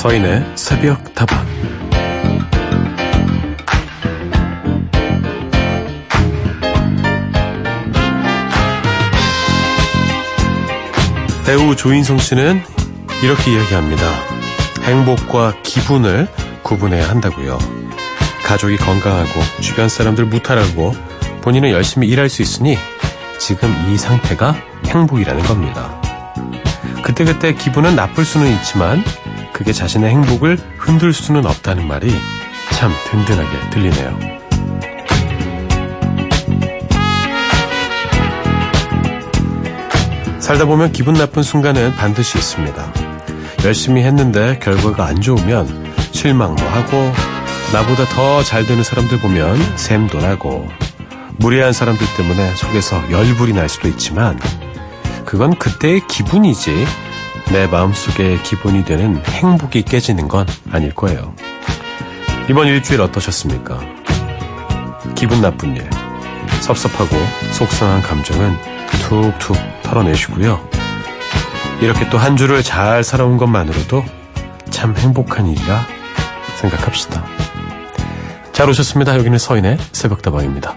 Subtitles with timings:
[0.00, 1.46] 서인의 새벽 다방
[11.44, 12.62] 배우 조인성 씨는
[13.22, 14.02] 이렇게 이야기합니다.
[14.84, 16.28] 행복과 기분을
[16.62, 17.58] 구분해야 한다고요.
[18.42, 19.28] 가족이 건강하고
[19.60, 20.94] 주변 사람들 무탈하고
[21.42, 22.78] 본인은 열심히 일할 수 있으니
[23.38, 24.56] 지금 이 상태가
[24.86, 26.00] 행복이라는 겁니다.
[27.02, 29.04] 그때그때 기분은 나쁠 수는 있지만
[29.60, 32.10] 그게 자신의 행복을 흔들 수는 없다는 말이
[32.72, 34.18] 참 든든하게 들리네요.
[40.38, 42.92] 살다 보면 기분 나쁜 순간은 반드시 있습니다.
[43.66, 47.12] 열심히 했는데 결과가 안 좋으면 실망도 하고
[47.74, 50.66] 나보다 더 잘 되는 사람들 보면 샘도 나고
[51.36, 54.40] 무례한 사람들 때문에 속에서 열불이 날 수도 있지만
[55.26, 56.86] 그건 그때의 기분이지
[57.52, 61.34] 내 마음속에 기분이 되는 행복이 깨지는 건 아닐 거예요.
[62.48, 63.80] 이번 일주일 어떠셨습니까?
[65.16, 65.88] 기분 나쁜 일,
[66.62, 67.16] 섭섭하고
[67.52, 68.56] 속상한 감정은
[69.08, 70.60] 툭툭 털어내시고요.
[71.80, 74.04] 이렇게 또 한 주를 잘 살아온 것만으로도
[74.70, 75.80] 참 행복한 일이라
[76.56, 77.24] 생각합시다.
[78.52, 79.16] 잘 오셨습니다.
[79.18, 80.76] 여기는 서인의 새벽다방입니다.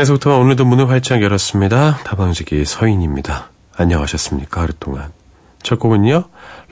[0.00, 1.98] 서인에서부터 오늘도 문을 활짝 열었습니다.
[2.04, 3.50] 다방지기 서인입니다.
[3.76, 4.62] 안녕하셨습니까?
[4.62, 5.12] 하루 동안.
[5.62, 6.24] 첫 곡은요,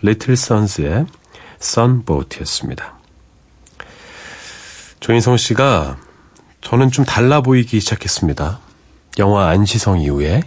[0.02, 1.06] 리틀 선즈의
[1.58, 2.94] 선보트였습니다.
[5.00, 5.96] 조인성 씨가
[6.60, 8.60] 저는 좀 달라 보이기 시작했습니다.
[9.18, 10.42] 영화 안시성 이후에.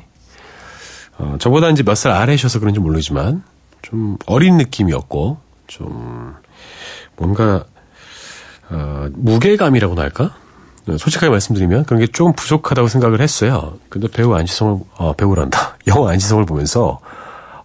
[1.17, 3.44] 어, 저보다 이제 몇 살 아래셔서 그런지 모르지만,
[3.81, 6.35] 좀 어린 느낌이었고, 좀,
[7.17, 7.66] 뭔가,
[8.69, 10.35] 어, 무게감이라고나 할까?
[10.85, 13.77] 솔직하게 말씀드리면 그런 게 조금 부족하다고 생각을 했어요.
[13.89, 15.77] 근데 배우 안지성을 어, 배우란다.
[15.87, 16.99] 영화 안지성을 보면서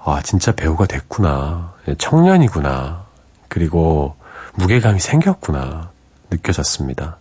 [0.04, 1.74] 아 진짜 배우가 됐구나.
[1.98, 3.06] 청년이구나.
[3.48, 4.16] 그리고
[4.54, 5.90] 무게감이 생겼구나
[6.30, 7.18] 느껴졌습니다.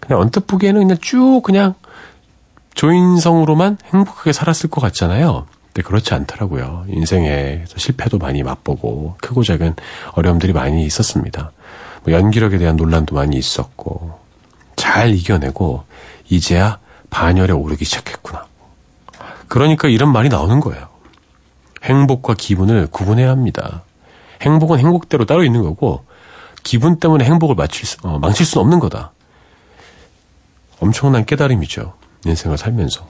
[0.00, 1.74] 그냥 언뜻 보기에는 그냥 쭉 그냥
[2.74, 5.46] 조인성으로만 행복하게 살았을 것 같잖아요.
[5.72, 6.84] 근데 그렇지 않더라고요.
[6.88, 9.74] 인생에 실패도 많이 맛보고 크고 작은
[10.12, 11.52] 어려움들이 많이 있었습니다.
[12.04, 14.23] 뭐 연기력에 대한 논란도 많이 있었고
[14.94, 15.82] 잘 이겨내고
[16.28, 16.78] 이제야
[17.10, 18.46] 반열에 오르기 시작했구나.
[19.48, 20.88] 그러니까 이런 말이 나오는 거예요.
[21.82, 23.82] 행복과 기분을 구분해야 합니다.
[24.42, 26.04] 행복은 행복대로 따로 있는 거고
[26.62, 29.10] 기분 때문에 행복을 맞출 수, 어, 망칠 수는 없는 거다.
[30.78, 31.94] 엄청난 깨달음이죠.
[32.24, 33.04] 인생을 살면서.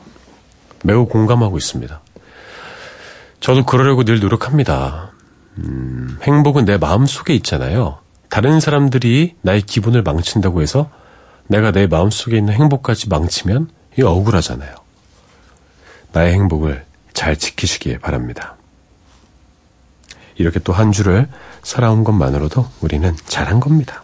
[0.85, 2.01] 매우 공감하고 있습니다.
[3.41, 5.13] 저도 그러려고 늘 노력합니다.
[5.59, 7.99] 음, 행복은 내 마음 속에 있잖아요.
[8.31, 10.89] 다른 사람들이 나의 기분을 망친다고 해서
[11.47, 13.69] 내가 내 마음속에 있는 행복까지 망치면
[13.99, 14.75] 이 억울하잖아요.
[16.13, 18.57] 나의 행복을 잘 지키시기 바랍니다.
[20.37, 21.29] 이렇게 또 한 주를
[21.63, 24.03] 살아온 것만으로도 우리는 잘한 겁니다.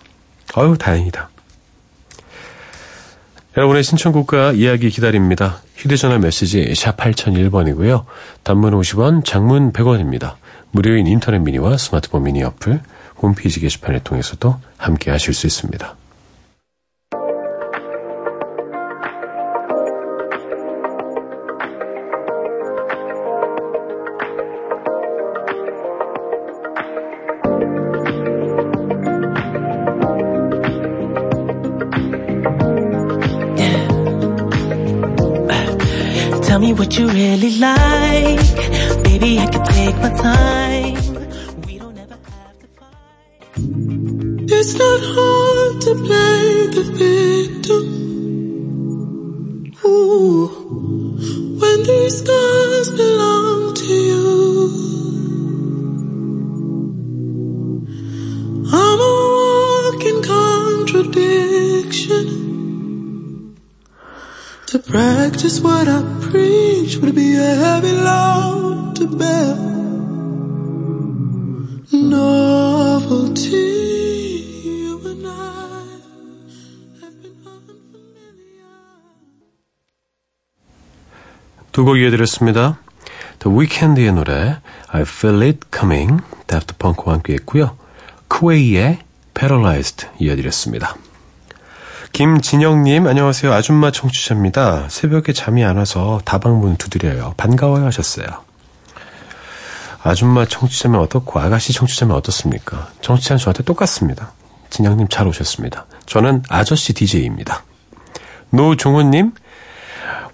[0.56, 1.28] 어유 다행이다.
[3.56, 5.60] 여러분의 신청곡과 이야기 기다립니다.
[5.76, 8.04] 휴대전화 메시지 샵 8001번이고요.
[8.44, 10.34] 단문 50원, 장문 100원입니다.
[10.70, 12.80] 무료인 인터넷 미니와 스마트폰 미니 어플,
[13.20, 15.96] 홈페이지 게시판을 통해서도 함께 하실 수 있습니다.
[36.80, 38.40] What you really like.
[39.04, 40.94] Baby, I can take my time.
[41.66, 44.50] We don't ever have to fight.
[44.56, 45.29] It's not hard
[64.90, 69.54] practice what I preach would be a heavy load to bear.
[71.92, 73.70] Novelty.
[81.72, 82.78] 두곡 이어드렸습니다.
[83.38, 84.58] The Weeknd의 노래
[84.88, 87.76] I Feel It Coming, Daft Punk와 함께 했고요.
[88.28, 88.98] 쿠웨이의
[89.34, 90.96] Paralyzed 이어드렸습니다.
[92.12, 93.52] 김진영님, 안녕하세요.
[93.52, 94.88] 아줌마 청취자입니다.
[94.88, 97.34] 새벽에 잠이 안 와서 다방문 두드려요.
[97.36, 98.26] 반가워요 하셨어요.
[100.02, 102.88] 아줌마 청취자면 어떻고 아가씨 청취자면 어떻습니까?
[103.00, 104.32] 청취자는 저한테 똑같습니다.
[104.70, 105.86] 진영님 잘 오셨습니다.
[106.06, 107.62] 저는 아저씨 DJ입니다.
[108.50, 109.32] 노종훈님,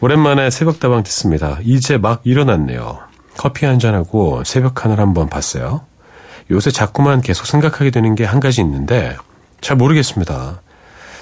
[0.00, 1.58] 오랜만에 새벽다방 듣습니다.
[1.62, 3.00] 이제 막 일어났네요.
[3.36, 5.82] 커피 한잔하고 새벽 하늘 한번 봤어요.
[6.50, 9.16] 요새 자꾸만 계속 생각하게 되는 게 한 가지 있는데
[9.60, 10.62] 잘 모르겠습니다.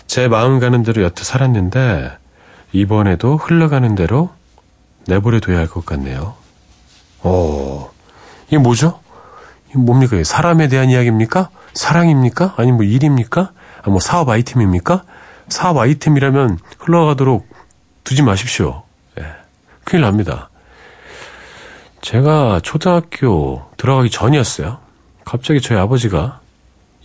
[0.07, 2.17] 제 마음 가는 대로 여태 살았는데
[2.73, 4.31] 이번에도 흘러가는 대로
[5.07, 6.35] 내버려 둬야 할 것 같네요.
[7.21, 7.91] 어,
[8.49, 9.01] 이게 뭐죠?
[9.71, 10.23] 이게 뭡니까?
[10.25, 11.51] 사람에 대한 이야기입니까?
[11.75, 12.55] 사랑입니까?
[12.57, 13.53] 아니면 뭐 일입니까?
[13.83, 15.05] 아, 뭐 사업 아이템입니까?
[15.49, 17.49] 사업 아이템이라면 흘러가도록
[18.05, 18.83] 두지 마십시오.
[19.19, 19.27] 예.
[19.85, 20.51] 큰일 납니다.
[22.03, 24.79] 제가 초등학교 들어가기 전이었어요.
[25.25, 26.41] 갑자기 저희 아버지가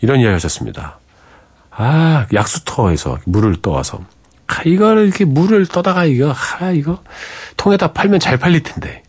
[0.02, 0.99] 이런 이야기 하셨습니다.
[1.81, 4.02] 아, 약수터에서 물을 떠와서.
[4.48, 7.02] 아, 이거를 이렇게 물을 떠다가 이거, 아, 이거
[7.56, 9.02] 통에다 팔면 잘 팔릴 텐데.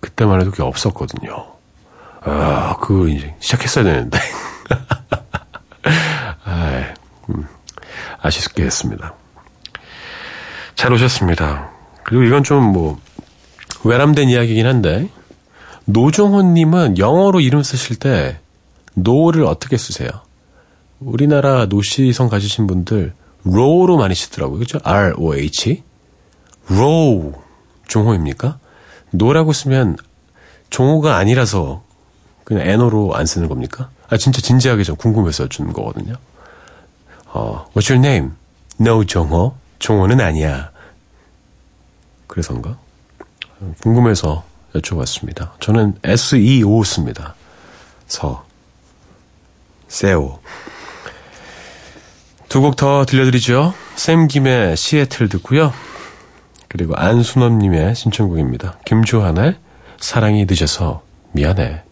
[0.00, 1.46] 그때만 해도 그게 없었거든요.
[2.22, 4.18] 아, 그거 이제 시작했어야 되는데.
[6.44, 6.84] 아,
[7.30, 7.46] 음,
[8.20, 9.14] 아쉽게 했습니다.
[10.74, 11.70] 잘 오셨습니다.
[12.02, 12.98] 그리고 이건 좀 뭐,
[13.84, 15.08] 외람된 이야기긴 한데,
[15.84, 18.40] 노종호님은 영어로 이름 쓰실 때,
[18.94, 20.10] 노를 어떻게 쓰세요?
[21.00, 23.14] 우리나라 노씨 성 가지신 분들
[23.44, 24.58] Roh로 많이 쓰더라고요.
[24.58, 24.78] 그죠?
[24.82, 25.82] R-O-H.
[26.68, 27.32] Roh.
[27.86, 28.58] 종호입니까?
[29.10, 29.96] No라고 쓰면
[30.70, 31.82] 종호가 아니라서
[32.44, 33.90] 그냥 N, O로 안 쓰는 겁니까?
[34.10, 36.14] 아, 진짜 진지하게 좀 궁금해서 주는 거거든요.
[37.26, 38.32] 어, What's your name?
[38.80, 39.54] No, 종호.
[39.78, 40.70] 종호는 아니야.
[42.26, 42.78] 그래서인가?
[43.82, 45.52] 궁금해서 여쭤봤습니다.
[45.60, 47.34] 저는 SEO 씁니다.
[48.06, 48.44] 서.
[49.88, 50.38] 세오.
[52.48, 53.74] 두 곡 더 들려드리죠.
[53.96, 55.72] 샘 김의 시애틀 듣고요.
[56.68, 58.78] 그리고 안순원님의 신청곡입니다.
[58.84, 59.56] 김조한의
[59.98, 61.02] 사랑이 늦어서
[61.32, 61.82] 미안해.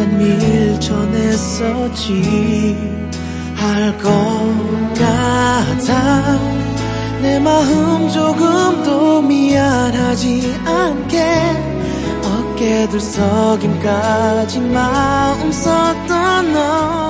[0.00, 2.08] 난 밀쳐냈었지.
[3.54, 4.08] 할 것
[4.94, 6.38] 같아.
[7.20, 11.22] 내 마음 조금 도 미안하지 않게.
[12.24, 17.09] 어깨 들썩임까지 마음 썼던 너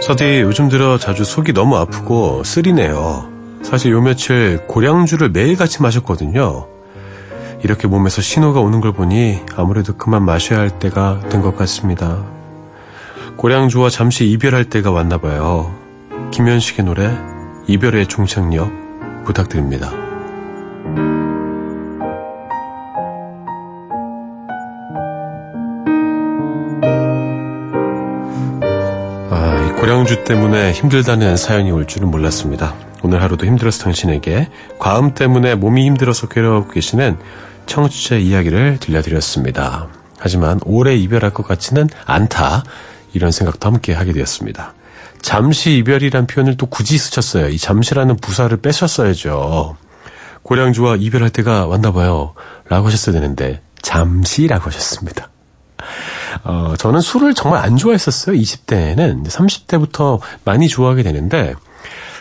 [0.00, 3.28] 서디 요즘 들어 자주 속이 너무 아프고 쓰리네요.
[3.62, 6.66] 사실 요 며칠 고량주를 매일같이 마셨거든요.
[7.62, 12.24] 이렇게 몸에서 신호가 오는 걸 보니 아무래도 그만 마셔야 할 때가 된 것 같습니다.
[13.36, 15.74] 고량주와 잠시 이별할 때가 왔나 봐요.
[16.30, 17.10] 김현식의 노래
[17.66, 19.92] 이별의 종착역 부탁드립니다.
[29.80, 32.74] 고량주 때문에 힘들다는 사연이 올 줄은 몰랐습니다.
[33.02, 37.16] 오늘 하루도 힘들어서 당신에게 과음 때문에 몸이 힘들어서 괴로워하고 계시는
[37.64, 39.88] 청취자의 이야기를 들려드렸습니다.
[40.18, 42.62] 하지만 오래 이별할 것 같지는 않다.
[43.14, 44.74] 이런 생각도 함께 하게 되었습니다.
[45.22, 47.48] 잠시 이별이란 표현을 또 굳이 쓰셨어요.
[47.48, 49.78] 이 잠시라는 부사를 빼셨어야죠.
[50.42, 52.34] 고량주와 이별할 때가 왔나 봐요.
[52.68, 55.29] 라고 하셨어야 되는데 잠시라고 하셨습니다.
[56.50, 58.36] 어, 저는 술을 정말 안 좋아했었어요.
[58.36, 59.24] 20대에는.
[59.24, 61.54] 30대부터 많이 좋아하게 되는데,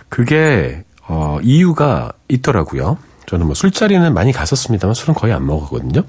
[0.07, 3.00] 그게, 어, 이유가 있더라고요.
[3.25, 6.03] 저는 뭐 술자리는 많이 갔었습니다만 술은 거의 안 먹었거든요.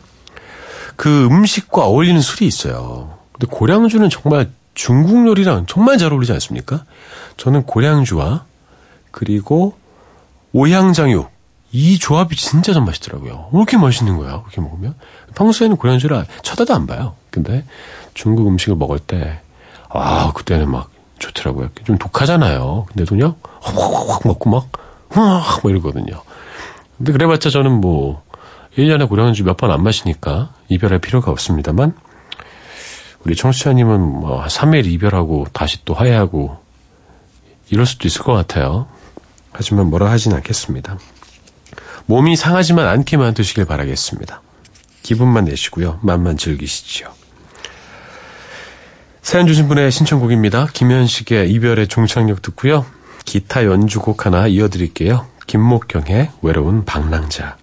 [0.96, 3.18] 그 음식과 어울리는 술이 있어요.
[3.32, 6.84] 근데 고량주는 정말 중국 요리랑 정말 잘 어울리지 않습니까?
[7.36, 8.44] 저는 고량주와
[9.10, 9.74] 그리고
[10.52, 11.30] 오향장육
[11.72, 13.48] 이 조합이 진짜 좀 맛있더라고요.
[13.52, 14.40] 왜 이렇게 맛있는 거야?
[14.42, 14.94] 그렇게 먹으면
[15.34, 17.14] 평소에는 고량주를 쳐다도 안 봐요.
[17.30, 17.64] 근데
[18.14, 19.40] 중국 음식을 먹을 때
[19.88, 21.70] 아, 그때는 막 좋더라고요.
[21.84, 22.86] 좀 독하잖아요.
[22.88, 24.68] 근데도 그냥 확확확 먹고 막,
[25.10, 26.22] 확, 뭐 이러거든요.
[26.96, 28.22] 근데 그래봤자 저는 뭐,
[28.78, 31.94] 1년에 고량주 몇 번 안 마시니까 이별할 필요가 없습니다만,
[33.24, 36.56] 우리 청취자님은 뭐, 3일 이별하고 다시 또 화해하고,
[37.70, 38.86] 이럴 수도 있을 것 같아요.
[39.52, 40.98] 하지만 뭐라 하진 않겠습니다.
[42.06, 44.40] 몸이 상하지만 않게 만 드시길 바라겠습니다.
[45.02, 45.98] 기분만 내시고요.
[46.02, 47.08] 맛만 즐기시지요.
[49.30, 50.66] 사연 주신 분의 신청곡입니다.
[50.72, 52.84] 김현식의 이별의 종착역 듣고요.
[53.24, 55.24] 기타 연주곡 하나 이어드릴게요.
[55.46, 57.59] 김목경의 외로운 방랑자.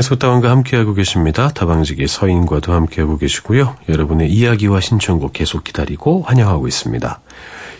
[0.00, 1.48] 서인의 소다원과 함께하고 계십니다.
[1.48, 3.76] 다방지기 서인과도 함께하고 계시고요.
[3.88, 7.20] 여러분의 이야기와 신청곡 계속 기다리고 환영하고 있습니다.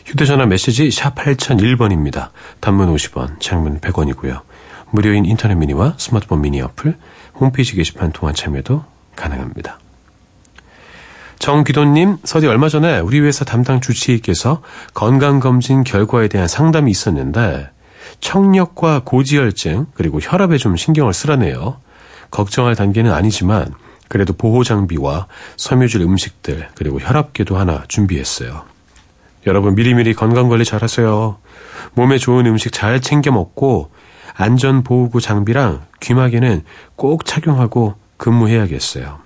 [0.06, 2.28] 휴대전화 메시지 샵 8001번입니다.
[2.60, 4.40] 단문 50원, 장문 100원이고요.
[4.90, 6.96] 무료인 인터넷 미니와 스마트폰 미니 어플,
[7.34, 8.84] 홈페이지 게시판 통한 참여도
[9.16, 9.78] 가능합니다.
[11.38, 14.62] 정기도님, 서디 얼마 전에 우리 회사 담당 주치의께서
[14.94, 17.70] 건강검진 결과에 대한 상담이 있었는데,
[18.20, 21.78] 청력과 고지혈증, 그리고 혈압에 좀 신경을 쓰라네요.
[22.30, 23.74] 걱정할 단계는 아니지만
[24.08, 28.64] 그래도 보호 장비와 섬유질 음식들 그리고 혈압계도 하나 준비했어요.
[29.46, 31.38] 여러분 미리미리 건강관리 잘 하세요.
[31.94, 33.90] 몸에 좋은 음식 잘 챙겨 먹고
[34.34, 36.64] 안전보호구 장비랑 귀마개는
[36.96, 39.18] 꼭 착용하고 근무해야겠어요.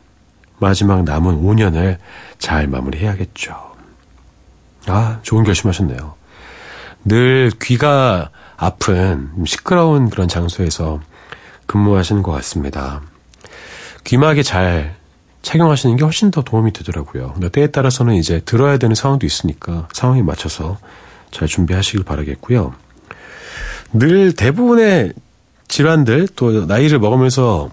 [0.59, 1.99] 마지막 남은 5년을
[2.39, 3.75] 잘 마무리해야겠죠.
[4.87, 6.15] 아, 좋은 결심하셨네요.
[7.05, 11.01] 늘 귀가 아픈 시끄러운 그런 장소에서
[11.75, 13.03] 근무하시는 것 같습니다.
[14.05, 14.95] 귀마개 잘
[15.43, 17.33] 착용하시는 게 훨씬 더 도움이 되더라고요.
[17.33, 20.79] 근데 때에 따라서는 이제 들어야 되는 상황도 있으니까 상황에 맞춰서
[21.33, 22.75] 잘 준비하시길 바라겠고요.
[23.93, 25.15] 늘 대부분의
[25.67, 27.71] 질환들 또 나이를 먹으면서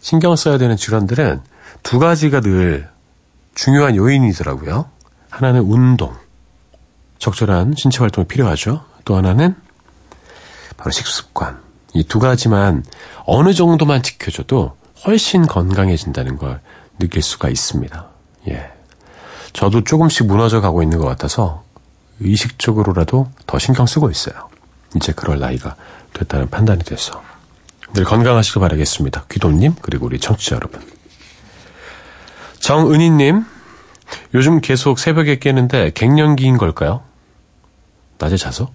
[0.00, 1.42] 신경 써야 되는 질환들은
[1.82, 2.88] 두 가지가 늘
[3.54, 4.88] 중요한 요인이더라고요.
[5.28, 6.14] 하나는 운동.
[7.18, 8.86] 적절한 신체 활동이 필요하죠.
[9.04, 9.54] 또 하나는
[10.78, 11.69] 바로 식습관.
[11.94, 12.84] 이 두 가지만
[13.24, 16.60] 어느 정도만 지켜줘도 훨씬 건강해진다는 걸
[16.98, 18.06] 느낄 수가 있습니다.
[18.48, 18.70] 예.
[19.52, 21.64] 저도 조금씩 무너져 가고 있는 것 같아서
[22.20, 24.48] 의식적으로라도 더 신경 쓰고 있어요.
[24.94, 25.74] 이제 그럴 나이가
[26.12, 27.22] 됐다는 판단이 돼서.
[27.94, 29.24] 늘 건강하시길 바라겠습니다.
[29.30, 30.80] 귀도님, 그리고 우리 청취자 여러분.
[32.60, 33.44] 정은희님,
[34.34, 37.02] 요즘 계속 새벽에 깨는데 갱년기인 걸까요?
[38.18, 38.70] 낮에 자서?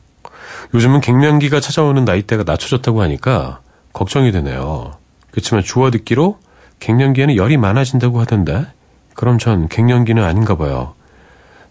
[0.74, 3.59] 요즘은 갱년기가 찾아오는 나이대가 낮춰졌다고 하니까
[3.93, 4.93] 걱정이 되네요.
[5.31, 6.39] 그렇지만 주워 듣기로
[6.79, 8.65] 갱년기에는 열이 많아진다고 하던데
[9.13, 10.93] 그럼 전 갱년기는 아닌가 봐요.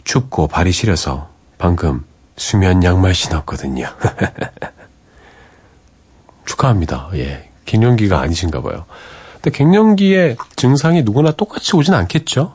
[0.04, 2.04] 춥고 발이 시려서 방금
[2.36, 3.86] 수면 양말 신었거든요.
[6.46, 7.10] 축하합니다.
[7.14, 7.48] 예.
[7.64, 8.84] 갱년기가 아니신가 봐요.
[9.34, 12.54] 근데 갱년기의 증상이 누구나 똑같이 오진 않겠죠?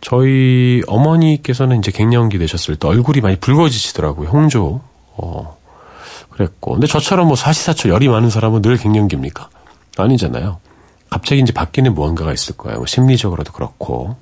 [0.00, 4.28] 저희 어머니께서는 이제 갱년기 되셨을 때 얼굴이 많이 붉어지시더라고요.
[4.28, 4.80] 홍조.
[5.16, 5.56] 어,
[6.30, 6.72] 그랬고.
[6.72, 9.48] 근데 저처럼 뭐 사시사철 열이 많은 사람은 늘 갱년기입니까?
[9.96, 10.58] 아니잖아요.
[11.10, 12.78] 갑자기 이제 바뀌는 무언가가 있을 거예요.
[12.78, 14.16] 뭐 심리적으로도 그렇고.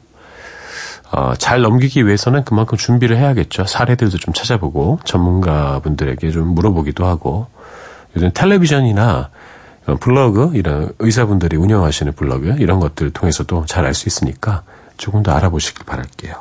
[1.10, 3.66] 어, 잘 넘기기 위해서는 그만큼 준비를 해야겠죠.
[3.66, 7.46] 사례들도 좀 찾아보고 전문가분들에게 좀 물어보기도 하고
[8.16, 9.28] 요즘 텔레비전이나
[10.00, 14.62] 블로그 이런 의사분들이 운영하시는 블로그 이런 것들 통해서도 잘 알 수 있으니까
[14.96, 16.40] 조금 더 알아보시길 바랄게요.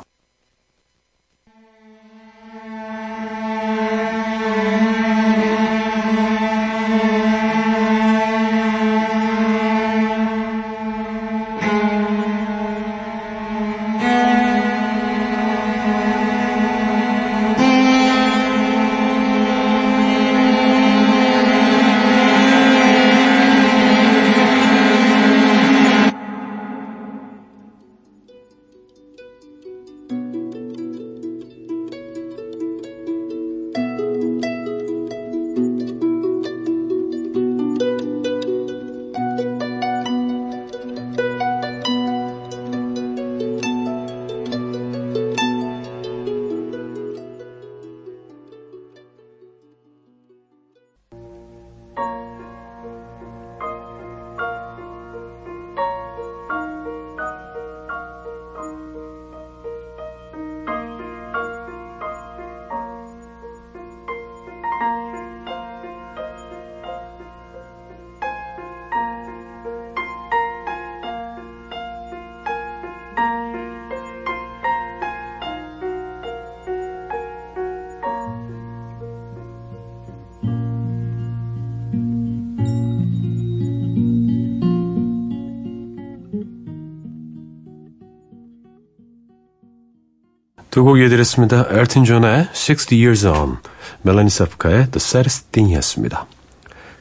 [90.72, 91.66] 두곡 이어드렸습니다.
[91.68, 93.58] 엘튼 존의 60 Years On,
[94.00, 96.24] 멜라니 사프카의 The Saddest Thing이었습니다.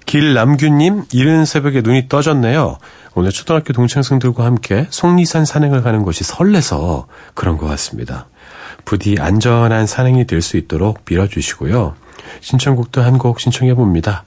[0.05, 2.79] 길남규님, 이른 새벽에 눈이 떠졌네요.
[3.15, 8.27] 오늘 초등학교 동창생들과 함께 속리산 산행을 가는 것이 설레서 그런 것 같습니다.
[8.83, 11.95] 부디 안전한 산행이 될 수 있도록 빌어주시고요.
[12.41, 14.25] 신청곡도 한 곡 신청해봅니다.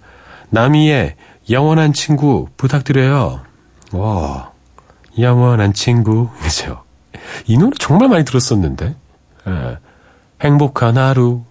[0.49, 1.17] 나미의
[1.51, 3.43] 영원한 친구 부탁드려요.
[3.93, 4.53] 와,
[5.19, 6.31] 영원한 친구.
[6.41, 6.83] 그죠?
[7.47, 8.97] 이 노래 정말 많이 들었었는데.
[9.49, 9.79] 예.
[10.43, 11.45] 행복한 하루,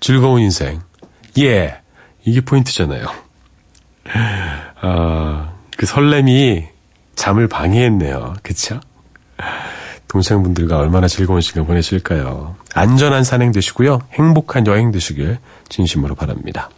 [0.00, 0.80] 즐거운 인생.
[1.38, 1.80] 예.
[2.24, 3.06] 이게 포인트잖아요.
[4.80, 6.66] 아, 그 설렘이
[7.14, 8.34] 잠을 방해했네요.
[8.42, 8.80] 그쵸?
[10.08, 12.56] 동생분들과 얼마나 즐거운 시간 보내실까요?
[12.74, 14.00] 안전한 산행 되시고요.
[14.12, 16.70] 행복한 여행 되시길 진심으로 바랍니다.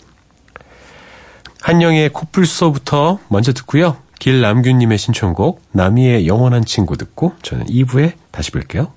[1.61, 3.97] 한영의 코뿔소부터 먼저 듣고요.
[4.21, 8.93] 길남균님의 신청곡 나미의 영원한 친구 듣고 저는 2부에 다시 뵐게요.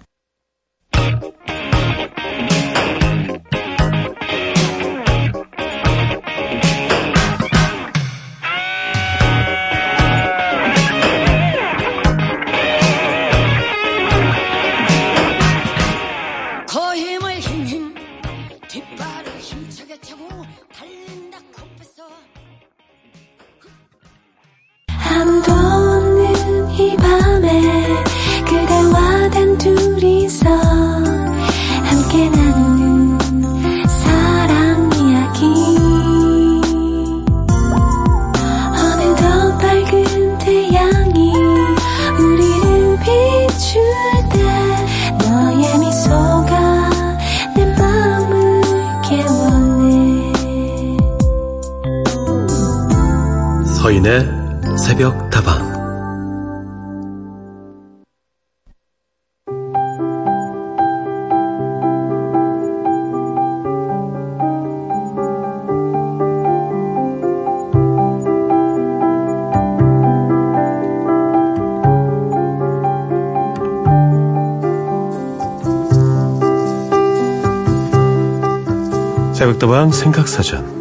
[79.40, 80.78] 새벽다방 생각사전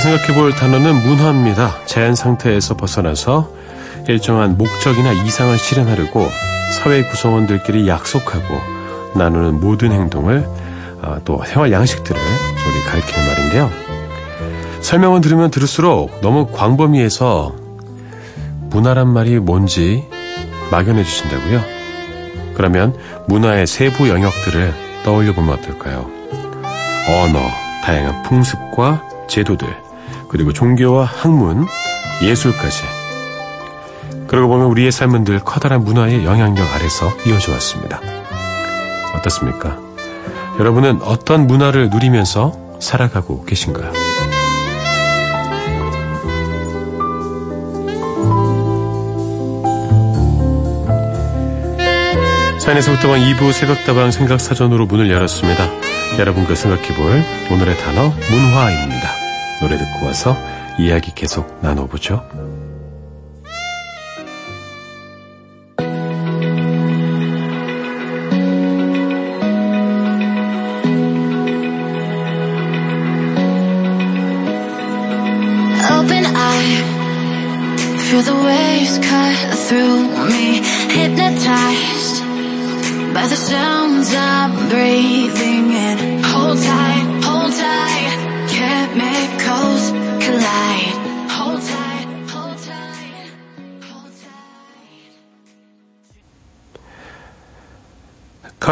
[0.00, 1.84] 생각해 볼 단어는 문화입니다.
[1.84, 3.50] 제한 상태에서 벗어나서
[4.08, 6.26] 일정한 목적이나 이상을 실현하려고
[6.72, 8.60] 사회 구성원들끼리 약속하고
[9.14, 10.59] 나누는 모든 행동을 아,
[11.24, 13.70] 또 생활 양식들을 우리 가리키는 말인데요.
[14.80, 17.54] 설명을 들으면 들을수록 너무 광범위해서
[18.70, 20.08] 문화란 말이 뭔지
[20.70, 21.60] 막연해 주신다고요.
[22.54, 22.96] 그러면
[23.26, 26.10] 문화의 세부 영역들을 떠올려 보면 어떨까요?
[27.08, 27.40] 언어,
[27.82, 29.68] 다양한 풍습과 제도들,
[30.28, 31.66] 그리고 종교와 학문,
[32.22, 32.84] 예술까지.
[34.26, 38.00] 그러고 보면 우리의 삶은 늘 커다란 문화의 영향력 아래서 이어져 왔습니다.
[39.16, 39.89] 어떻습니까?
[40.60, 43.90] 여러분은 어떤 문화를 누리면서 살아가고 계신가요?
[52.58, 55.66] 산에서부터 2부 새벽다방 생각사전으로 문을 열었습니다.
[56.18, 59.08] 여러분과 생각해볼 오늘의 단어 문화입니다.
[59.62, 60.36] 노래 듣고 와서
[60.78, 62.22] 이야기 계속 나눠보죠.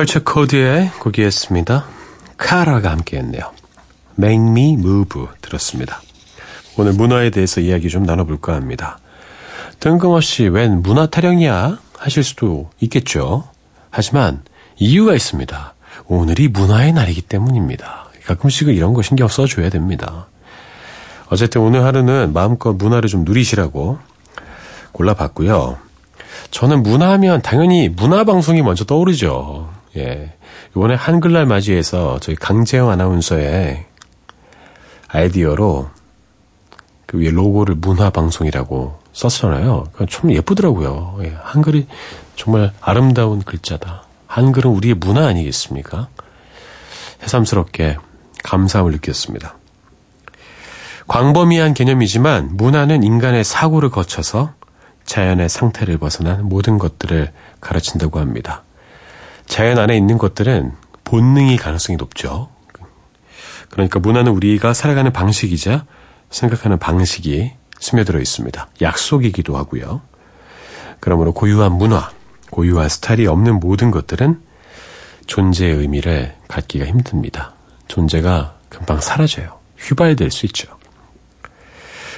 [0.08, 1.84] 컬처 코드의 곡이었습니다.
[2.38, 3.42] 카라가 함께했네요.
[4.18, 6.00] Make Me Move 들었습니다.
[6.78, 8.98] 오늘 문화에 대해서 이야기 좀 나눠볼까 합니다.
[9.80, 13.48] 뜬금없이 웬 문화 타령이야 하실 수도 있겠죠.
[13.90, 14.40] 하지만
[14.78, 15.74] 이유가 있습니다.
[16.06, 18.08] 오늘이 문화의 날이기 때문입니다.
[18.24, 20.26] 가끔씩은 이런 거 신경 써줘야 됩니다.
[21.28, 23.98] 어쨌든 오늘 하루는 마음껏 문화를 좀 누리시라고
[24.92, 25.76] 골라봤고요.
[26.50, 29.76] 저는 문화하면 당연히 문화방송이 먼저 떠오르죠.
[29.98, 30.32] 예.
[30.70, 33.84] 이번에 한글날 맞이해서 저희 강재영 아나운서의
[35.08, 35.90] 아이디어로
[37.06, 39.84] 그 위에 로고를 문화방송이라고 썼잖아요.
[40.08, 41.18] 좀 예쁘더라고요.
[41.22, 41.36] 예.
[41.42, 41.86] 한글이
[42.36, 44.04] 정말 아름다운 글자다.
[44.26, 46.08] 한글은 우리의 문화 아니겠습니까?
[47.20, 47.96] 새삼스럽게
[48.44, 49.56] 감사함을 느꼈습니다.
[51.08, 54.52] 광범위한 개념이지만 문화는 인간의 사고를 거쳐서
[55.04, 57.32] 자연의 상태를 벗어난 모든 것들을
[57.62, 58.62] 가르친다고 합니다.
[59.48, 60.72] 자연 안에 있는 것들은
[61.04, 62.50] 본능이 가능성이 높죠.
[63.70, 65.84] 그러니까 문화는 우리가 살아가는 방식이자
[66.30, 68.68] 생각하는 방식이 스며들어 있습니다.
[68.80, 70.02] 약속이기도 하고요.
[71.00, 72.10] 그러므로 고유한 문화,
[72.50, 74.40] 고유한 스타일이 없는 모든 것들은
[75.26, 77.54] 존재의 의미를 갖기가 힘듭니다.
[77.88, 79.58] 존재가 금방 사라져요.
[79.78, 80.68] 휘발될 수 있죠.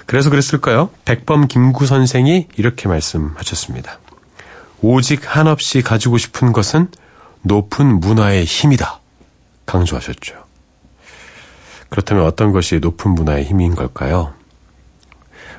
[0.07, 0.90] 그래서 그랬을까요?
[1.05, 3.99] 백범 김구 선생이 이렇게 말씀하셨습니다.
[4.83, 6.88] 오직 한없이 가지고 싶은 것은
[7.42, 9.00] 높은 문화의 힘이다.
[9.66, 10.44] 강조하셨죠.
[11.88, 14.35] 그렇다면 어떤 것이 높은 문화의 힘인 걸까요?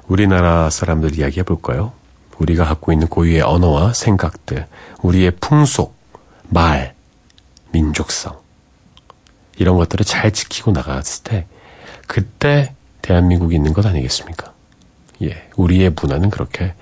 [0.07, 1.93] 우리나라 사람들 이야기해 볼까요?
[2.37, 4.67] 우리가 갖고 있는 고유의 언어와 생각들,
[5.01, 5.95] 우리의 풍속,
[6.49, 6.95] 말,
[7.71, 8.39] 민족성,
[9.57, 11.47] 이런 것들을 잘 지키고 나갔을 때,
[12.07, 14.53] 그때 대한민국이 있는 것 아니겠습니까?
[15.23, 16.73] 예, 우리의 문화는 그렇게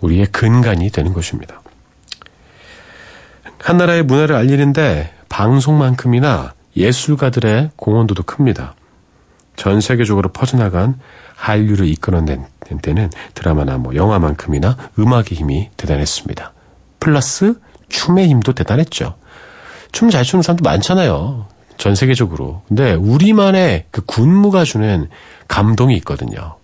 [0.00, 1.62] 우리의 근간이 되는 것입니다.
[3.58, 8.74] 한 나라의 문화를 알리는데 방송만큼이나 예술가들의 공헌도도 큽니다.
[9.56, 10.98] 전 세계적으로 퍼져나간
[11.34, 12.46] 한류를 이끌어낸
[12.82, 16.52] 때는 드라마나 뭐 영화만큼이나 음악의 힘이 대단했습니다.
[17.00, 17.54] 플러스
[17.88, 19.16] 춤의 힘도 대단했죠.
[19.92, 21.46] 춤 잘 추는 사람도 많잖아요.
[21.78, 22.62] 전 세계적으로.
[22.68, 25.08] 근데 우리만의 그 군무가 주는
[25.46, 26.56] 감동이 있거든요.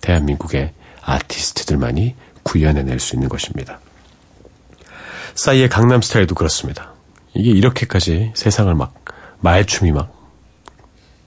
[0.00, 0.72] 대한민국의
[1.02, 3.80] 아티스트들만이 구현해낼 수 있는 것입니다.
[5.38, 6.92] 싸이의 강남 스타일도 그렇습니다.
[7.34, 8.94] 이게 이렇게까지 세상을 막
[9.40, 10.18] 말춤이 막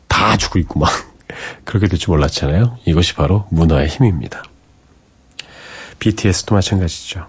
[0.08, 0.90] 다 주고 있고 막
[1.66, 2.78] 그렇게 될 줄 몰랐잖아요.
[2.86, 4.44] 이것이 바로 문화의 힘입니다.
[6.00, 7.28] BTS도 마찬가지죠.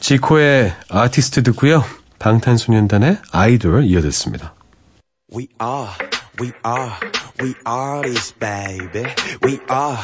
[0.00, 1.84] 지코의 아티스트 듣고요.
[2.18, 4.54] 방탄소년단의 아이돌 이어듣습니다.
[5.34, 5.88] We are,
[6.40, 6.92] we are,
[7.42, 9.04] we are this baby.
[9.44, 9.98] We are,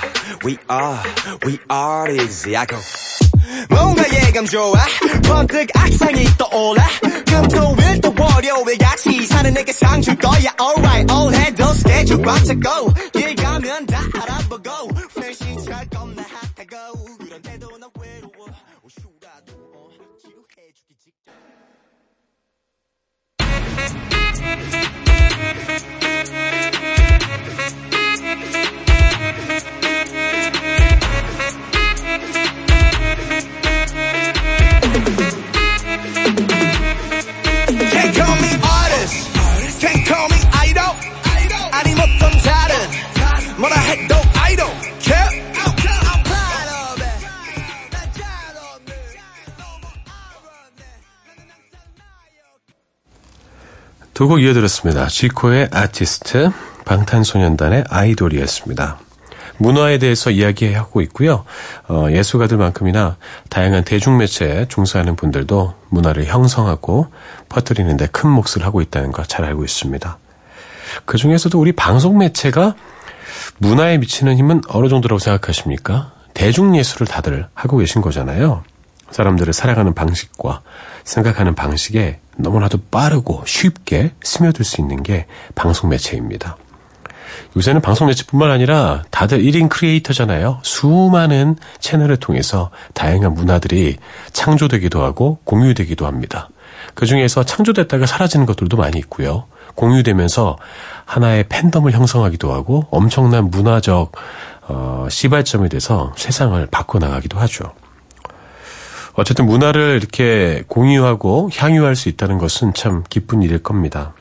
[0.45, 0.99] we are,
[1.47, 2.45] we are this.
[2.45, 3.30] Go.
[3.69, 4.75] 뭔가 예감 좋아.
[5.25, 6.87] 번뜩 악상이 떠올라.
[7.27, 10.55] 금토일 또 월요일 같이 사는 내게 상 줄 거야.
[10.61, 14.71] Alright all 해도 스케줄 꽉 차고 길 가면 다 알아보고.
[15.21, 17.05] 회식할 겁나 핫하고.
[17.19, 18.47] 그런데도 나 외로워.
[18.83, 19.89] 우슈라도 어,
[20.21, 21.35] 지루해주기 직전
[43.61, 45.41] 뭐라 해도 I don't care.
[54.15, 55.07] 두곡 이어드렸습니다.
[55.07, 56.51] 지코의 아티스트,
[56.85, 58.99] 방탄소년단의 아이돌이었습니다.
[59.57, 61.45] 문화에 대해서 이야기하고 있고요.
[61.89, 63.17] 어, 예술가들만큼이나
[63.51, 67.09] 다양한 대중매체에 종사하는 분들도 문화를 형성하고
[67.49, 70.19] 퍼뜨리는데 큰 몫을 하고 있다는 걸 잘 알고 있습니다.
[71.05, 72.75] 그 중에서도 우리 방송매체가
[73.59, 76.13] 문화에 미치는 힘은 어느 정도라고 생각하십니까?
[76.35, 78.63] 대중예술을 다들 하고 계신 거잖아요.
[79.11, 80.63] 사람들을 살아가는 방식과
[81.05, 86.57] 생각하는 방식에 너무나도 빠르고 쉽게 스며들 수 있는 게 방송 매체입니다.
[87.57, 90.61] 요새는 방송 매체뿐만 아니라 다들 1인 크리에이터잖아요.
[90.63, 93.97] 수많은 채널을 통해서 다양한 문화들이
[94.33, 96.49] 창조되기도 하고 공유되기도 합니다.
[96.95, 99.47] 그 중에서 창조됐다가 사라지는 것들도 많이 있고요.
[99.75, 100.57] 공유되면서
[101.05, 104.13] 하나의 팬덤을 형성하기도 하고 엄청난 문화적
[104.69, 107.73] 어, 시발점이 돼서 세상을 바꿔나가기도 하죠.
[109.15, 114.15] 어쨌든 문화를 이렇게 공유하고 향유할 수 있다는 것은 참 기쁜 일일 겁니다.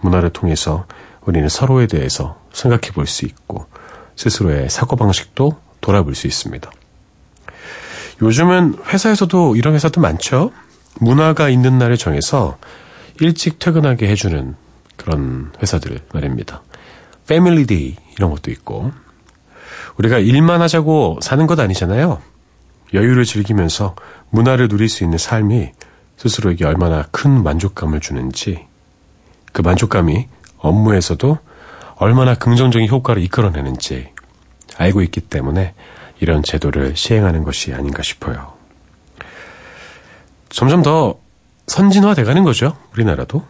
[0.00, 0.86] 문화를 통해서
[1.22, 3.66] 우리는 서로에 대해서 생각해 볼 수 있고
[4.14, 6.70] 스스로의 사고방식도 돌아볼 수 있습니다.
[8.22, 10.52] 요즘은 회사에서도 이런 회사도 많죠.
[11.00, 12.56] 문화가 있는 날을 정해서
[13.20, 14.54] 일찍 퇴근하게 해주는
[14.96, 16.62] 그런 회사들 말입니다.
[17.26, 18.92] family day 이런 것도 있고
[19.96, 22.20] 우리가 일만 하자고 사는 것 아니잖아요.
[22.94, 23.96] 여유를 즐기면서
[24.30, 25.72] 문화를 누릴 수 있는 삶이
[26.16, 28.66] 스스로에게 얼마나 큰 만족감을 주는지
[29.52, 30.28] 그 만족감이
[30.58, 31.38] 업무에서도
[31.96, 34.08] 얼마나 긍정적인 효과를 이끌어내는지
[34.76, 35.74] 알고 있기 때문에
[36.20, 38.54] 이런 제도를 시행하는 것이 아닌가 싶어요.
[40.48, 41.18] 점점 더
[41.66, 42.76] 선진화돼 가는 거죠.
[42.94, 43.44] 우리나라도.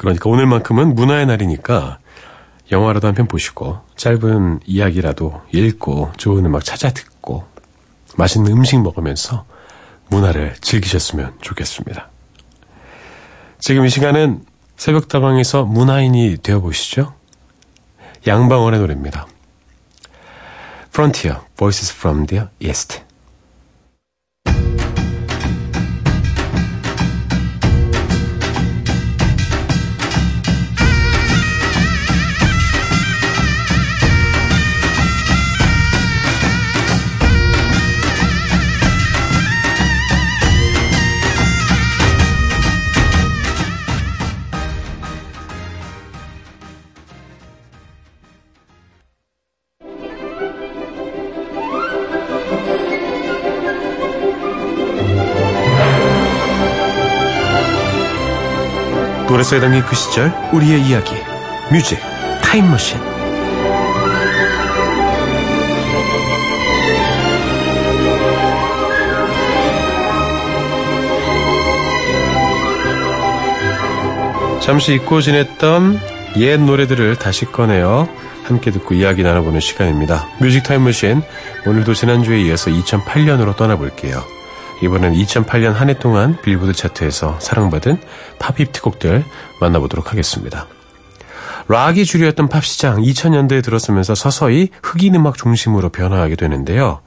[0.00, 1.98] 그러니까 오늘만큼은 문화의 날이니까
[2.72, 7.44] 영화라도 한 편 보시고 짧은 이야기라도 읽고 좋은 음악 찾아 듣고
[8.16, 9.44] 맛있는 음식 먹으면서
[10.08, 12.08] 문화를 즐기셨으면 좋겠습니다.
[13.58, 14.42] 지금 이 시간은
[14.78, 17.12] 새벽다방에서 문화인이 되어보시죠.
[18.26, 19.26] 양방원의 노래입니다.
[20.88, 23.02] Frontier, Voices from the East.
[59.60, 61.14] 담긴 그 시절 우리의 이야기
[61.70, 61.98] 뮤직
[62.42, 62.98] 타임머신
[74.60, 76.00] 잠시 잊고 지냈던
[76.38, 78.08] 옛 노래들을 다시 꺼내어
[78.44, 80.26] 함께 듣고 이야기 나눠보는 시간입니다.
[80.40, 81.22] 뮤직 타임머신
[81.66, 84.39] 오늘도 지난주에 이어서 2008년으로 떠나볼게요.
[84.82, 87.98] 이번엔 2008년 한 해 동안 빌보드 차트에서 사랑받은
[88.38, 89.24] 팝 히트곡들
[89.60, 90.66] 만나보도록 하겠습니다.
[91.68, 97.00] 락이 주류였던 팝 시장 2000년대에 들어서면서 서서히 흑인 음악 중심으로 변화하게 되는데요.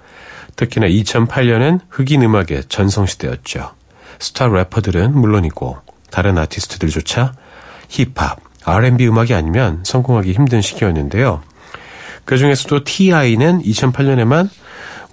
[0.56, 3.72] 특히나 2008년엔 흑인 음악의 전성시대였죠.
[4.20, 5.78] 스타 래퍼들은 물론이고
[6.12, 7.34] 다른 아티스트들조차
[7.90, 11.42] 힙합, R&B 음악이 아니면 성공하기 힘든 시기였는데요.
[12.24, 14.50] 그 중에서도 T.I.는 2008년에만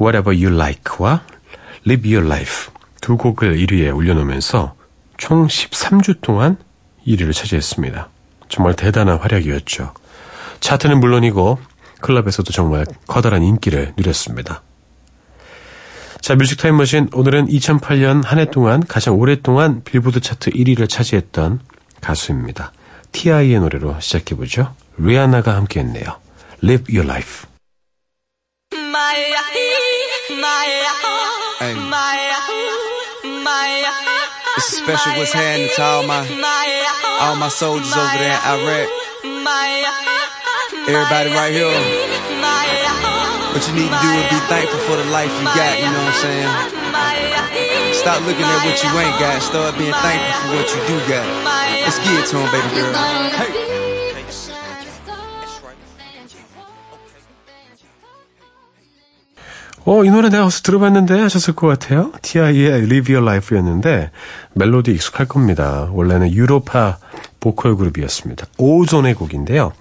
[0.00, 1.22] Whatever You Like와
[1.90, 4.76] Live Your Life 두 곡을 1위에 올려놓으면서
[5.16, 6.56] 총 13주 동안
[7.04, 8.08] 1위를 차지했습니다.
[8.48, 9.92] 정말 대단한 활약이었죠.
[10.60, 11.58] 차트는 물론이고
[12.00, 14.62] 클럽에서도 정말 커다란 인기를 누렸습니다.
[16.20, 21.58] 자, 뮤직 타임머신 오늘은 2008년 한 해 동안 가장 오랫동안 빌보드 차트 1위를 차지했던
[22.00, 22.72] 가수입니다.
[23.10, 24.76] T.I.의 노래로 시작해보죠.
[24.96, 26.04] 리아나가 함께했네요.
[26.62, 27.48] Live Your Life.
[31.60, 31.76] Hey.
[34.56, 36.24] It's special what's happening to all my
[37.20, 38.88] all my soldiers over there in Iraq.
[40.88, 41.68] Everybody right here.
[43.52, 46.00] What you need to do is be thankful for the life you got, you know
[46.00, 47.92] what I'm saying?
[47.92, 51.28] Stop looking at what you ain't got, start being thankful for what you do got.
[51.84, 52.94] Let's get it to him, baby girl.
[53.36, 53.69] Hey.
[59.92, 62.12] 어, 이 노래 내가 어디서 들어봤는데 하셨을 것 같아요.
[62.22, 64.12] T.I.의 Live Your Life였는데
[64.54, 65.88] 멜로디 익숙할 겁니다.
[65.90, 66.98] 원래는 유로파
[67.40, 68.46] 보컬 그룹이었습니다.
[68.56, 69.72] 오존의 곡인데요.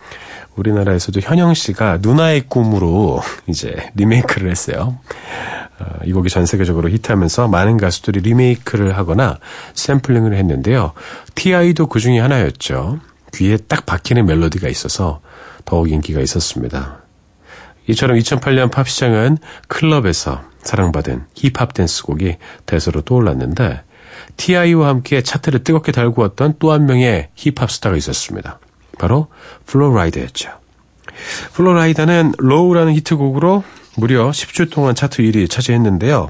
[0.56, 4.98] 우리나라에서도 현영 씨가 누나의 꿈으로 이제 리메이크를 했어요.
[5.80, 9.38] 어, 이 곡이 전 세계적으로 히트하면서 많은 가수들이 리메이크를 하거나
[9.76, 10.94] 샘플링을 했는데요.
[11.36, 13.00] T.I.도 그 중에 하나였죠.
[13.36, 15.22] 귀에 딱 박히는 멜로디가 있어서
[15.66, 16.99] 더욱 인기가 있었습니다.
[17.90, 23.82] 이처럼 2008년 팝 시장은 클럽에서 사랑받은 힙합 댄스곡이 대세로 떠올랐는데
[24.38, 28.60] T.I.와 함께 차트를 뜨겁게 달구었던 또 한 명의 힙합 스타가 있었습니다.
[29.00, 29.28] 바로
[29.66, 30.52] 플로라이더였죠.
[31.54, 33.64] 플로라이더는 Low라는 히트곡으로
[33.98, 36.30] 무려 10주 동안 차트 1위 차지했는데요.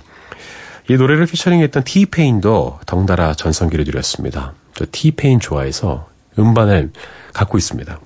[0.89, 4.54] 이 노래를 피처링했던 티페인도 덩달아 전성기를 누렸습니다.
[4.76, 6.08] 저 티페인 좋아해서
[6.39, 6.91] 음반을
[7.34, 8.00] 갖고 있습니다.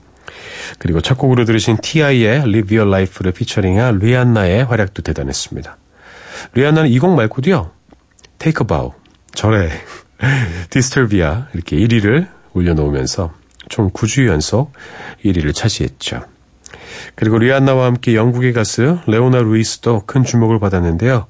[0.79, 5.77] 그리고 첫 곡으로 들으신 T.I.의 Live Your Life를 피처링한 리안나의 활약도 대단했습니다.
[6.53, 7.71] 리안나는 이 곡 말고도요.
[8.39, 8.91] Take a Bow,
[9.33, 9.69] 절의
[10.69, 13.33] 디스터비아 이렇게 1위를 올려놓으면서
[13.69, 14.73] 총 9주 연속
[15.23, 16.23] 1위를 차지했죠.
[17.15, 21.27] 그리고 리안나와 함께 영국의 가수 레오나 루이스도 큰 주목을 받았는데요.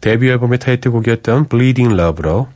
[0.00, 2.48] 데뷔 앨범의 타이틀곡이었던 Bleeding Love로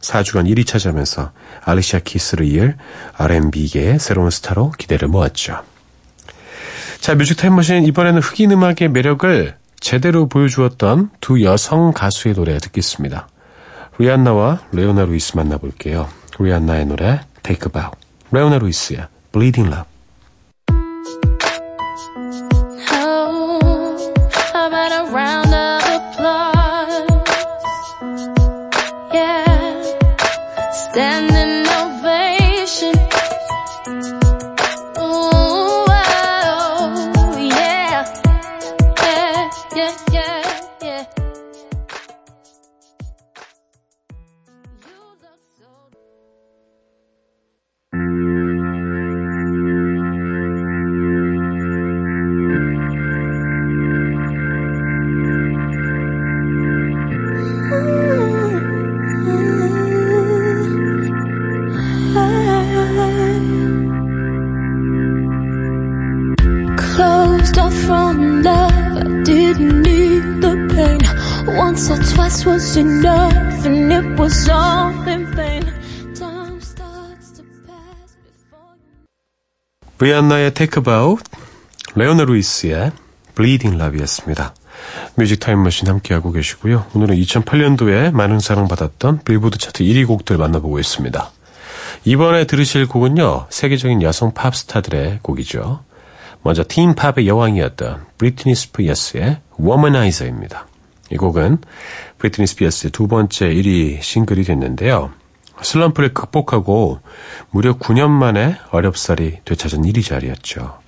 [0.00, 1.32] 4주간 1위 차지하면서
[1.64, 2.76] 알리샤 키스를 이을
[3.14, 5.62] R&B계의 새로운 스타로 기대를 모았죠.
[7.00, 13.28] 자, 뮤직 타임머신 이번에는 흑인 음악의 매력을 제대로 보여주었던 두 여성 가수의 노래 듣겠습니다.
[13.98, 16.08] 리안나와 레오나 루이스 만나볼게요.
[16.38, 17.90] 리안나의 노래 Take a Bow,
[18.32, 19.95] 레오나 루이스의 Bleeding Love.
[80.06, 81.16] 리안나의 Take a Bow,
[81.96, 82.92] 레오나 루이스의
[83.34, 84.54] Bleeding Love였습니다.
[85.16, 86.86] 뮤직 타임머신 함께하고 계시고요.
[86.94, 91.32] 오늘은 2008년도에 많은 사랑받았던 빌보드 차트 1위 곡들 만나보고 있습니다.
[92.04, 93.46] 이번에 들으실 곡은요.
[93.50, 95.82] 세계적인 여성 팝스타들의 곡이죠.
[96.42, 100.68] 먼저 teen pop의 여왕이었던 브리트니 스피어스의 Womanizer입니다.
[101.10, 101.58] 이 곡은
[102.18, 105.10] 브리트니 스피어스의 두 번째 1위 싱글이 됐는데요.
[105.62, 107.00] 슬럼프를 극복하고
[107.50, 110.78] 무려 9년 만에 어렵사리 되찾은 1위 자리였죠.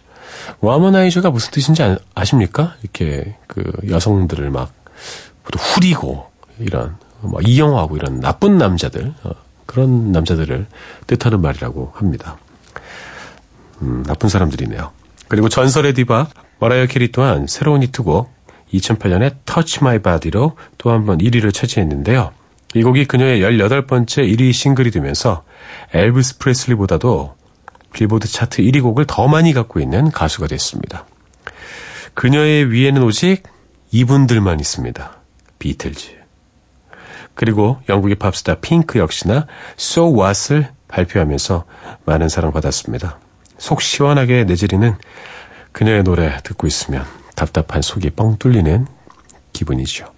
[0.60, 1.82] Womanizer가 무슨 뜻인지
[2.14, 4.72] 아, 십니까 이렇게 그 여성들을 막
[5.56, 6.26] 후리고
[6.58, 9.30] 이런 막 이용하고 이런 나쁜 남자들 어,
[9.66, 10.66] 그런 남자들을
[11.06, 12.36] 뜻하는 말이라고 합니다.
[13.82, 14.90] 음, 나쁜 사람들이네요.
[15.28, 16.28] 그리고 전설의 디바
[16.60, 18.30] 마라이어 캐리 또한 새로운 히트곡
[18.72, 22.32] 2008년에 Touch My Body로 또 한 번 1위를 차지했는데요.
[22.74, 25.44] 이 곡이 그녀의 18번째 1위 싱글이 되면서
[25.94, 27.36] 엘비스 프레슬리보다도
[27.92, 31.06] 빌보드 차트 1위 곡을 더 많이 갖고 있는 가수가 됐습니다.
[32.14, 33.42] 그녀의 위에는 오직
[33.90, 35.16] 이분들만 있습니다.
[35.58, 36.18] 비틀즈.
[37.34, 39.46] 그리고 영국의 팝스타 핑크 역시나
[39.78, 41.64] So What을 발표하면서
[42.04, 43.18] 많은 사랑받았습니다.
[43.58, 44.94] 속 시원하게 내지리는
[45.72, 47.04] 그녀의 노래 듣고 있으면
[47.34, 48.86] 답답한 속이 뻥 뚫리는
[49.52, 50.17] 기분이죠.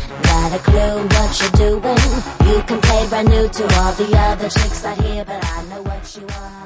[0.41, 2.01] got a clue what you're doing.
[2.49, 5.81] You can play brand new to all the other chicks out here, but I know
[5.83, 6.60] what you are.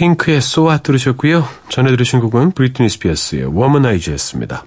[0.00, 1.46] 핑크의 So What 들으셨고요.
[1.68, 4.64] 전에 들으신 곡은 브리트니 스피어스의 Womanizer였습니다.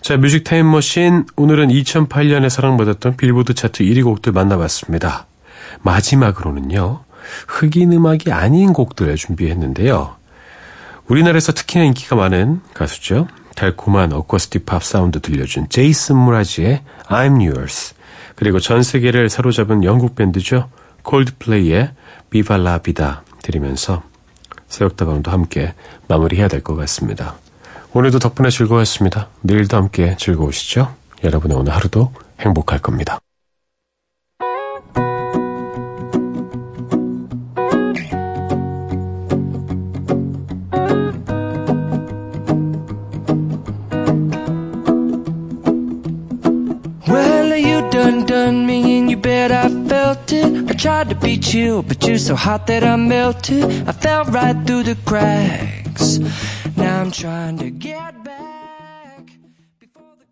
[0.00, 1.26] 자, 뮤직 타임머신.
[1.34, 5.26] 오늘은 2008년에 사랑받았던 빌보드 차트 1위 곡들 만나봤습니다.
[5.82, 7.00] 마지막으로는요,
[7.48, 10.14] 흑인 음악이 아닌 곡들 준비했는데요.
[11.08, 13.26] 우리나라에서 특히나 인기가 많은 가수죠.
[13.56, 17.94] 달콤한 어쿠스틱 팝 사운드 들려준 제이슨 므라즈의 I'm Yours.
[18.36, 20.70] 그리고 전 세계를 사로잡은 영국 밴드죠.
[21.02, 21.90] 콜드플레이의
[22.30, 24.04] 비발라 비다 들으면서
[24.68, 25.74] 새벽다방도 함께
[26.08, 27.34] 마무리해야 될 것 같습니다.
[27.94, 29.28] 오늘도 덕분에 즐거웠습니다.
[29.40, 30.94] 내일도 함께 즐거우시죠?
[31.24, 33.18] 여러분의 오늘 하루도 행복할 겁니다.
[50.30, 53.64] I tried to be chill but you're so hot that I melted.
[53.88, 56.18] I fell right through the cracks.
[56.76, 59.30] Now I'm trying to get back
[59.80, 60.26] before the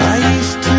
[0.00, 0.78] I used to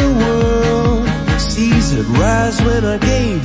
[0.00, 1.06] the world.
[1.38, 3.43] Seas would rise when I gave